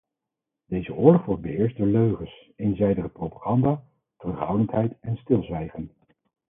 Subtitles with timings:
[0.65, 3.83] Deze oorlog wordt beheerst door leugens, eenzijdige propaganda,
[4.17, 5.91] terughoudendheid en stilzwijgen.